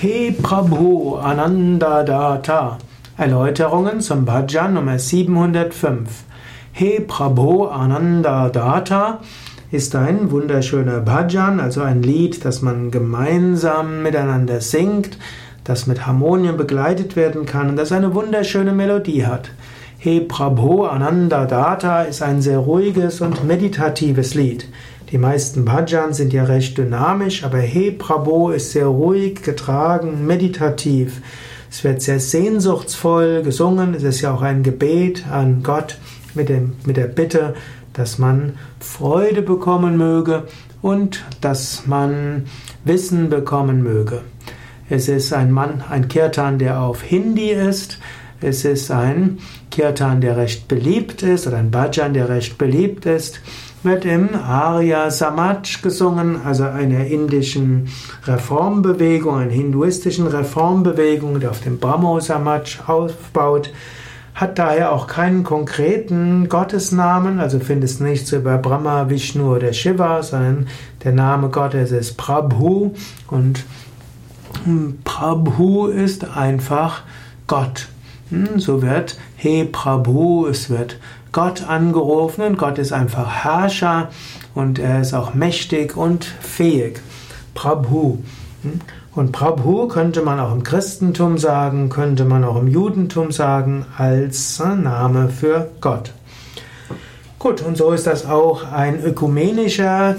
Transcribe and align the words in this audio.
He 0.00 0.30
Prabhu 0.30 1.16
Ananda 1.16 2.04
Data. 2.04 2.78
Erläuterungen 3.16 4.00
zum 4.00 4.24
Bhajan 4.24 4.74
Nummer 4.74 4.96
705. 4.96 6.22
He 6.70 7.00
Prabhu 7.00 7.64
Ananda 7.64 8.48
Data 8.48 9.18
ist 9.72 9.96
ein 9.96 10.30
wunderschöner 10.30 11.00
Bhajan, 11.00 11.58
also 11.58 11.82
ein 11.82 12.04
Lied, 12.04 12.44
das 12.44 12.62
man 12.62 12.92
gemeinsam 12.92 14.04
miteinander 14.04 14.60
singt, 14.60 15.18
das 15.64 15.88
mit 15.88 16.06
Harmonien 16.06 16.56
begleitet 16.56 17.16
werden 17.16 17.44
kann 17.44 17.68
und 17.70 17.74
das 17.74 17.90
eine 17.90 18.14
wunderschöne 18.14 18.70
Melodie 18.70 19.26
hat. 19.26 19.50
He 19.98 20.20
Prabhu 20.20 20.84
Ananda 20.84 21.44
Data 21.44 22.02
ist 22.02 22.22
ein 22.22 22.40
sehr 22.40 22.58
ruhiges 22.58 23.20
und 23.20 23.44
meditatives 23.48 24.34
Lied. 24.34 24.68
Die 25.10 25.18
meisten 25.18 25.64
Bhajans 25.64 26.18
sind 26.18 26.34
ja 26.34 26.44
recht 26.44 26.76
dynamisch, 26.76 27.42
aber 27.42 27.58
He 27.58 27.90
Prabhu 27.90 28.50
ist 28.50 28.72
sehr 28.72 28.86
ruhig, 28.86 29.42
getragen, 29.42 30.26
meditativ. 30.26 31.22
Es 31.70 31.82
wird 31.82 32.02
sehr 32.02 32.20
sehnsuchtsvoll 32.20 33.42
gesungen. 33.42 33.94
Es 33.94 34.02
ist 34.02 34.20
ja 34.20 34.34
auch 34.34 34.42
ein 34.42 34.62
Gebet 34.62 35.24
an 35.30 35.62
Gott 35.62 35.96
mit, 36.34 36.50
dem, 36.50 36.74
mit 36.84 36.98
der 36.98 37.06
Bitte, 37.06 37.54
dass 37.94 38.18
man 38.18 38.54
Freude 38.80 39.40
bekommen 39.40 39.96
möge 39.96 40.44
und 40.82 41.24
dass 41.40 41.86
man 41.86 42.44
Wissen 42.84 43.30
bekommen 43.30 43.82
möge. 43.82 44.20
Es 44.90 45.08
ist 45.08 45.32
ein 45.32 45.52
Mann, 45.52 45.82
ein 45.88 46.08
Kirtan, 46.08 46.58
der 46.58 46.80
auf 46.80 47.02
Hindi 47.02 47.50
ist. 47.50 47.98
Es 48.40 48.64
ist 48.64 48.90
ein 48.90 49.38
Kirtan, 49.70 50.20
der 50.20 50.36
recht 50.36 50.68
beliebt 50.68 51.22
ist, 51.22 51.46
oder 51.46 51.56
ein 51.56 51.70
Bhajan, 51.70 52.14
der 52.14 52.28
recht 52.28 52.56
beliebt 52.56 53.04
ist, 53.04 53.40
wird 53.88 54.04
im 54.04 54.34
Arya 54.34 55.10
Samaj 55.10 55.80
gesungen, 55.80 56.42
also 56.44 56.64
einer 56.64 57.06
indischen 57.06 57.88
Reformbewegung, 58.26 59.38
einer 59.38 59.50
hinduistischen 59.50 60.26
Reformbewegung, 60.26 61.40
die 61.40 61.46
auf 61.46 61.62
dem 61.62 61.78
Brahmo 61.78 62.20
Samaj 62.20 62.80
aufbaut, 62.86 63.72
hat 64.34 64.58
daher 64.58 64.92
auch 64.92 65.06
keinen 65.06 65.42
konkreten 65.42 66.50
Gottesnamen, 66.50 67.40
also 67.40 67.60
findest 67.60 68.02
nichts 68.02 68.30
über 68.32 68.58
Brahma, 68.58 69.08
Vishnu 69.08 69.56
oder 69.56 69.72
Shiva, 69.72 70.22
sondern 70.22 70.66
der 71.02 71.12
Name 71.12 71.48
Gottes 71.48 71.90
ist 71.90 72.18
Prabhu 72.18 72.92
und 73.28 73.64
Prabhu 75.04 75.86
ist 75.86 76.36
einfach 76.36 77.04
Gott. 77.46 77.88
Hm, 78.30 78.58
so 78.58 78.82
wird 78.82 79.18
He 79.36 79.64
Prabhu, 79.64 80.46
es 80.46 80.70
wird 80.70 80.98
Gott 81.32 81.68
angerufen 81.68 82.42
und 82.42 82.58
Gott 82.58 82.78
ist 82.78 82.92
einfach 82.92 83.44
Herrscher 83.44 84.08
und 84.54 84.78
er 84.78 85.00
ist 85.00 85.14
auch 85.14 85.34
mächtig 85.34 85.96
und 85.96 86.24
fähig. 86.24 87.00
Prabhu. 87.54 88.18
Hm, 88.62 88.80
und 89.14 89.32
Prabhu 89.32 89.88
könnte 89.88 90.22
man 90.22 90.38
auch 90.38 90.52
im 90.52 90.62
Christentum 90.62 91.38
sagen, 91.38 91.88
könnte 91.88 92.24
man 92.24 92.44
auch 92.44 92.56
im 92.56 92.68
Judentum 92.68 93.32
sagen, 93.32 93.84
als 93.96 94.60
Name 94.60 95.28
für 95.28 95.70
Gott. 95.80 96.12
Gut, 97.38 97.62
und 97.62 97.76
so 97.76 97.92
ist 97.92 98.06
das 98.06 98.26
auch 98.26 98.70
ein 98.70 99.02
ökumenischer 99.02 100.16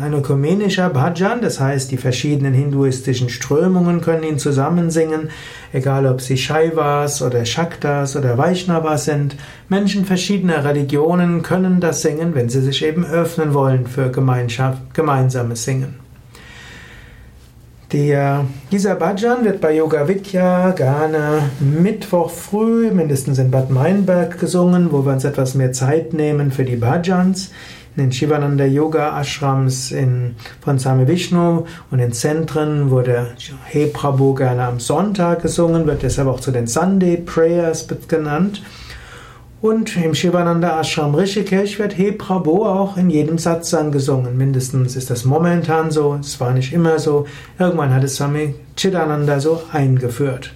ein 0.00 0.12
ökumenischer 0.12 0.90
Bhajan, 0.90 1.40
das 1.40 1.60
heißt, 1.60 1.90
die 1.90 1.96
verschiedenen 1.96 2.54
hinduistischen 2.54 3.28
Strömungen 3.28 4.00
können 4.00 4.22
ihn 4.22 4.38
zusammensingen, 4.38 5.30
egal 5.72 6.06
ob 6.06 6.20
sie 6.20 6.36
Shaivas 6.36 7.22
oder 7.22 7.44
Shaktas 7.44 8.14
oder 8.14 8.38
Vaishnavas 8.38 9.06
sind. 9.06 9.36
Menschen 9.68 10.04
verschiedener 10.04 10.64
Religionen 10.64 11.42
können 11.42 11.80
das 11.80 12.02
singen, 12.02 12.34
wenn 12.34 12.48
sie 12.48 12.62
sich 12.62 12.84
eben 12.84 13.04
öffnen 13.04 13.54
wollen 13.54 13.86
für 13.86 14.10
Gemeinschaft, 14.10 14.94
gemeinsames 14.94 15.64
Singen. 15.64 15.96
Der, 17.92 18.44
dieser 18.70 18.96
Bhajan 18.96 19.46
wird 19.46 19.62
bei 19.62 19.74
Yoga 19.74 20.06
Vidya 20.06 20.72
gerne 20.72 21.48
Mittwoch 21.58 22.30
früh, 22.30 22.90
mindestens 22.90 23.38
in 23.38 23.50
Bad 23.50 23.70
Meinberg, 23.70 24.38
gesungen, 24.38 24.92
wo 24.92 25.06
wir 25.06 25.12
uns 25.12 25.24
etwas 25.24 25.54
mehr 25.54 25.72
Zeit 25.72 26.12
nehmen 26.12 26.50
für 26.50 26.64
die 26.64 26.76
Bhajans 26.76 27.50
den 27.98 28.12
Shivananda 28.12 28.64
Yoga 28.64 29.20
Ashrams 29.20 29.92
in, 29.92 30.36
von 30.60 30.78
Same 30.78 31.06
Vishnu 31.06 31.64
und 31.90 31.98
in 31.98 32.12
Zentren 32.12 32.90
wurde 32.90 33.28
He 33.68 33.86
Prabhu 33.86 34.34
gerne 34.34 34.64
am 34.64 34.80
Sonntag 34.80 35.42
gesungen, 35.42 35.86
wird 35.86 36.02
deshalb 36.02 36.28
auch 36.28 36.40
zu 36.40 36.50
den 36.50 36.66
Sunday 36.66 37.16
Prayers 37.16 37.86
genannt. 38.08 38.62
Und 39.60 39.96
im 39.96 40.14
Shivananda 40.14 40.80
Ashram 40.80 41.16
Rishikesh 41.16 41.80
wird 41.80 41.92
He 41.94 42.12
Prabhu 42.12 42.64
auch 42.64 42.96
in 42.96 43.10
jedem 43.10 43.38
Satsang 43.38 43.90
gesungen. 43.90 44.36
Mindestens 44.36 44.94
ist 44.94 45.10
das 45.10 45.24
momentan 45.24 45.90
so, 45.90 46.16
es 46.20 46.38
war 46.38 46.52
nicht 46.52 46.72
immer 46.72 47.00
so. 47.00 47.26
Irgendwann 47.58 47.92
hat 47.92 48.04
es 48.04 48.16
Swami 48.16 48.54
Chidananda 48.76 49.40
so 49.40 49.60
eingeführt. 49.72 50.52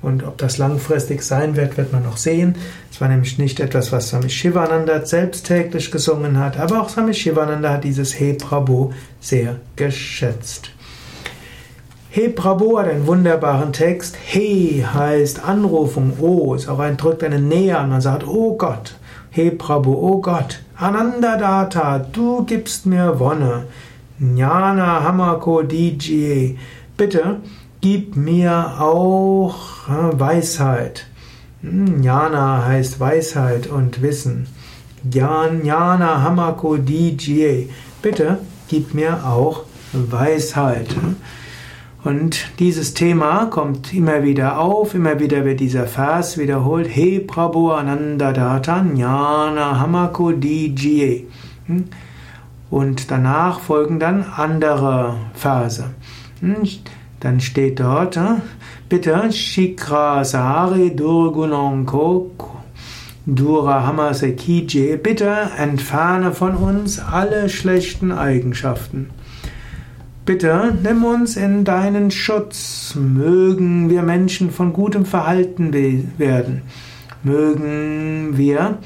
Und 0.00 0.24
ob 0.24 0.38
das 0.38 0.58
langfristig 0.58 1.22
sein 1.22 1.56
wird, 1.56 1.76
wird 1.76 1.92
man 1.92 2.04
noch 2.04 2.16
sehen. 2.16 2.54
Es 2.90 3.00
war 3.00 3.08
nämlich 3.08 3.38
nicht 3.38 3.60
etwas, 3.60 3.90
was 3.90 4.08
Swami 4.08 4.30
Shivananda 4.30 5.04
selbst 5.04 5.46
täglich 5.46 5.90
gesungen 5.90 6.38
hat, 6.38 6.58
aber 6.58 6.80
auch 6.80 6.88
Swami 6.88 7.14
Shivananda 7.14 7.72
hat 7.72 7.84
dieses 7.84 8.12
He 8.12 8.34
Prabhu 8.34 8.92
sehr 9.20 9.56
geschätzt. 9.76 10.70
He 12.10 12.28
Prabhu 12.28 12.78
hat 12.78 12.88
einen 12.88 13.06
wunderbaren 13.06 13.72
Text. 13.72 14.16
He 14.16 14.84
heißt 14.84 15.44
Anrufung, 15.44 16.14
O, 16.20 16.54
ist 16.54 16.68
auch 16.68 16.78
ein, 16.78 16.96
drückt 16.96 17.22
eine 17.22 17.40
Nähe 17.40 17.76
an. 17.76 17.90
Man 17.90 18.00
sagt, 18.00 18.26
Oh 18.26 18.56
Gott, 18.56 18.94
He 19.30 19.50
Prabhu, 19.50 19.92
oh 19.92 20.20
Gott, 20.20 20.60
Ananda 20.76 21.36
Data, 21.36 21.98
du 21.98 22.44
gibst 22.44 22.86
mir 22.86 23.20
Wonne. 23.20 23.66
Jnana 24.18 25.04
Hamako 25.04 25.62
DJ, 25.62 26.56
bitte 26.96 27.36
gib 27.80 28.16
mir 28.16 28.80
auch 28.80 29.56
Weisheit. 29.88 31.06
Hm, 31.62 32.02
Jnana 32.02 32.64
heißt 32.66 33.00
Weisheit 33.00 33.66
und 33.66 34.02
Wissen. 34.02 34.46
Jnana 35.04 36.22
Hamako 36.22 36.76
DJ. 36.76 37.64
Bitte 38.02 38.38
gib 38.68 38.94
mir 38.94 39.24
auch 39.26 39.64
Weisheit. 39.92 40.94
Und 42.04 42.58
dieses 42.58 42.94
Thema 42.94 43.46
kommt 43.46 43.92
immer 43.92 44.22
wieder 44.22 44.58
auf, 44.58 44.94
immer 44.94 45.18
wieder 45.18 45.44
wird 45.44 45.60
dieser 45.60 45.86
Vers 45.86 46.38
wiederholt. 46.38 46.86
He 46.86 47.18
Prabhu 47.18 47.72
Ananda 47.72 48.32
Data 48.32 48.82
Jnana 48.82 49.80
Hamako 49.80 50.32
DJ. 50.32 51.24
Hm? 51.66 51.84
Und 52.70 53.10
danach 53.10 53.60
folgen 53.60 53.98
dann 53.98 54.24
andere 54.36 55.16
Verse. 55.34 55.84
Hm? 57.18 57.20
Dann 57.20 57.40
steht 57.40 57.80
dort, 57.80 58.16
äh, 58.16 58.40
bitte 58.88 59.32
Shikra 59.32 60.24
Sari 60.24 60.94
Durgunonko 60.94 62.30
Durahama 63.26 64.12
Kije, 64.12 64.96
bitte 64.96 65.50
entferne 65.58 66.32
von 66.32 66.56
uns 66.56 66.98
alle 66.98 67.50
schlechten 67.50 68.10
Eigenschaften. 68.10 69.10
Bitte 70.24 70.74
nimm 70.82 71.04
uns 71.04 71.36
in 71.36 71.64
deinen 71.64 72.10
Schutz, 72.10 72.94
mögen 72.94 73.90
wir 73.90 74.02
Menschen 74.02 74.50
von 74.50 74.72
gutem 74.72 75.04
Verhalten 75.04 75.72
werden, 76.18 76.62
mögen 77.22 78.36
wir 78.36 78.78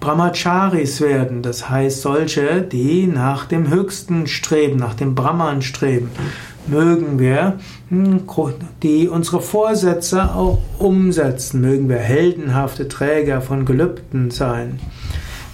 Brahmacharis 0.00 1.00
werden, 1.00 1.42
das 1.42 1.68
heißt 1.68 2.02
solche, 2.02 2.62
die 2.62 3.06
nach 3.06 3.46
dem 3.46 3.68
Höchsten 3.68 4.26
streben, 4.26 4.76
nach 4.76 4.94
dem 4.94 5.14
Brahman 5.14 5.62
streben. 5.62 6.10
Mögen 6.66 7.18
wir, 7.18 7.58
hm, 7.90 8.22
die 8.82 9.08
unsere 9.08 9.40
Vorsätze 9.40 10.34
auch 10.34 10.58
umsetzen, 10.78 11.60
mögen 11.60 11.88
wir 11.88 11.98
heldenhafte 11.98 12.88
Träger 12.88 13.40
von 13.42 13.66
Gelübden 13.66 14.30
sein. 14.30 14.80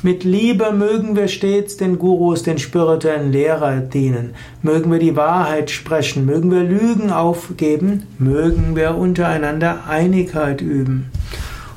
Mit 0.02 0.24
Liebe 0.24 0.72
mögen 0.72 1.14
wir 1.14 1.28
stets 1.28 1.76
den 1.76 1.98
Gurus, 1.98 2.42
den 2.42 2.58
spirituellen 2.58 3.32
Lehrer 3.32 3.80
dienen. 3.80 4.30
Mögen 4.62 4.90
wir 4.90 4.98
die 4.98 5.14
Wahrheit 5.14 5.70
sprechen, 5.70 6.24
mögen 6.24 6.50
wir 6.50 6.62
Lügen 6.62 7.10
aufgeben, 7.10 8.04
mögen 8.18 8.76
wir 8.76 8.94
untereinander 8.96 9.80
Einigkeit 9.86 10.62
üben. 10.62 11.10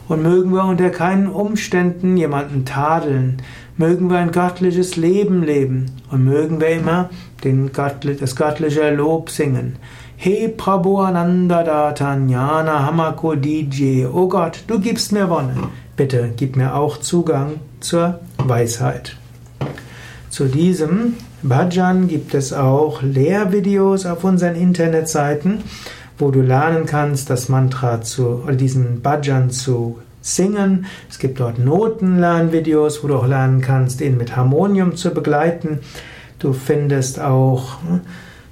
Und 0.08 0.22
mögen 0.22 0.52
wir 0.52 0.66
unter 0.66 0.90
keinen 0.90 1.28
Umständen 1.28 2.18
jemanden 2.18 2.66
tadeln, 2.66 3.42
mögen 3.78 4.10
wir 4.10 4.18
ein 4.18 4.32
göttliches 4.32 4.96
Leben 4.98 5.44
leben 5.44 5.92
und 6.12 6.24
mögen 6.24 6.60
wir 6.60 6.70
immer 6.70 7.10
den 7.44 7.72
Göttli 7.72 8.16
das 8.16 8.36
göttliche 8.36 8.94
Lob 8.94 9.30
singen. 9.30 9.78
He 10.18 10.48
Prabhu 10.48 11.00
Ananda 11.00 11.64
Datanyana 11.64 12.86
Hamako 12.86 13.36
DJ, 13.36 14.06
oh 14.06 14.28
Gott, 14.28 14.64
du 14.68 14.80
gibst 14.80 15.12
mir 15.12 15.30
Wonne. 15.30 15.56
Bitte 15.96 16.32
gib 16.38 16.56
mir 16.56 16.76
auch 16.76 16.98
Zugang 16.98 17.60
zur 17.80 18.20
Weisheit. 18.38 19.18
Zu 20.30 20.46
diesem 20.46 21.16
Bhajan 21.44 22.08
gibt 22.08 22.34
es 22.34 22.54
auch 22.54 23.02
Lehrvideos 23.02 24.06
auf 24.06 24.24
unseren 24.24 24.56
Internetseiten 24.56 25.60
wo 26.18 26.31
du 26.31 26.42
lernen 26.42 26.86
kannst, 26.86 27.30
das 27.30 27.50
Mantra 27.50 28.01
zu, 28.01 28.44
diesen 28.51 29.01
Bhajan 29.01 29.50
zu 29.50 30.00
singen. 30.21 30.86
Es 31.10 31.19
gibt 31.19 31.39
dort 31.39 31.60
Notenlernvideos, 31.60 33.04
wo 33.04 33.07
du 33.07 33.18
auch 33.18 33.27
lernen 33.27 33.62
kannst, 33.62 34.01
ihn 34.01 34.18
mit 34.18 34.36
Harmonium 34.36 34.95
zu 34.95 35.12
begleiten. 35.12 35.80
Du 36.39 36.54
findest 36.54 37.19
auch 37.19 37.81
hm, 37.81 38.01